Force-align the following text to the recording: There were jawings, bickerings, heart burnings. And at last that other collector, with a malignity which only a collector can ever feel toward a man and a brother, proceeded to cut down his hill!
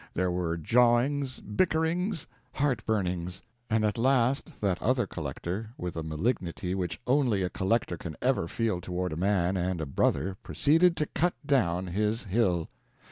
There 0.15 0.31
were 0.31 0.57
jawings, 0.57 1.41
bickerings, 1.41 2.25
heart 2.53 2.83
burnings. 2.87 3.43
And 3.69 3.85
at 3.85 3.99
last 3.99 4.49
that 4.59 4.81
other 4.81 5.05
collector, 5.05 5.75
with 5.77 5.95
a 5.95 6.01
malignity 6.01 6.73
which 6.73 6.99
only 7.05 7.43
a 7.43 7.51
collector 7.51 7.97
can 7.99 8.15
ever 8.19 8.47
feel 8.47 8.81
toward 8.81 9.13
a 9.13 9.15
man 9.15 9.57
and 9.57 9.79
a 9.79 9.85
brother, 9.85 10.37
proceeded 10.41 10.97
to 10.97 11.05
cut 11.05 11.35
down 11.45 11.85
his 11.85 12.23
hill! 12.23 12.67